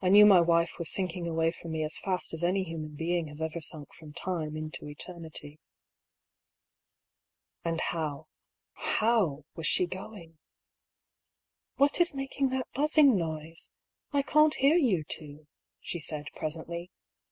[0.00, 3.28] I knew my wife was sinking away from me as fast as any human being
[3.28, 5.60] has ever sunk from time into eternity.
[7.64, 8.26] And how—
[8.98, 10.30] how was she going?
[10.30, 10.34] '^
[11.76, 13.70] What is making that buzzing noise?
[14.10, 15.46] I can't hear you two,"
[15.80, 16.90] she said presently.